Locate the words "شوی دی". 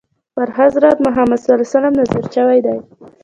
2.35-2.77